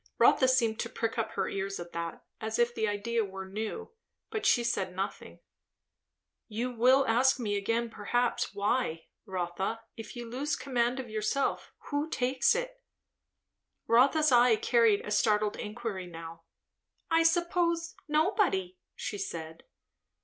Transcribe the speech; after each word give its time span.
Rotha 0.17 0.47
seemed 0.47 0.79
to 0.79 0.89
prick 0.89 1.19
up 1.19 1.33
her 1.33 1.47
ears 1.47 1.79
at 1.79 1.91
that, 1.91 2.23
as 2.39 2.57
if 2.57 2.73
the 2.73 2.87
idea 2.87 3.23
were 3.23 3.45
new, 3.47 3.91
but 4.31 4.47
she 4.47 4.63
said 4.63 4.95
nothing. 4.95 5.41
"You 6.47 6.71
will 6.71 7.05
ask 7.05 7.39
me 7.39 7.55
again 7.55 7.91
perhaps 7.91 8.51
why? 8.55 9.05
Rotha, 9.27 9.81
if 9.95 10.15
you 10.15 10.27
lose 10.27 10.55
command 10.55 10.99
of 10.99 11.11
yourself, 11.11 11.71
who 11.91 12.09
takes 12.09 12.55
it?" 12.55 12.81
Rotha's 13.85 14.31
eye 14.31 14.55
carried 14.55 15.05
a 15.05 15.11
startled 15.11 15.55
inquiry 15.55 16.07
now. 16.07 16.45
"I 17.11 17.21
suppose 17.21 17.93
nobody," 18.07 18.79
she 18.95 19.19
said. 19.19 19.65